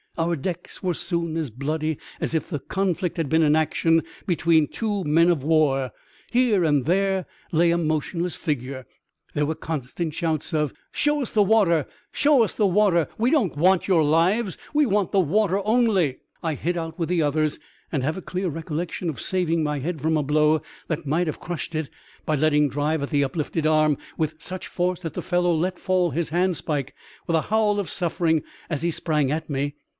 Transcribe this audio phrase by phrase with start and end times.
[0.17, 4.67] Our decks were soon as bloody as if the conflict had been an action between
[4.67, 5.91] two men of war.
[6.31, 8.85] Here and there lay a motionless figure.
[9.35, 11.85] There were constant shouts of" Show jis the water!
[12.11, 13.07] Show us the water!
[13.17, 14.57] We don't want your lives!
[14.73, 17.59] We want the water only!" I hit out with the others,
[17.91, 21.27] and have a clear recol lection of saving my head from a blow that might
[21.27, 21.89] have crushed it,
[22.25, 26.09] by letting drive at the uplifted arm with such force that the fellow let fall
[26.09, 26.93] his handspike
[27.27, 29.75] with a howl of suffering as he sprang at me.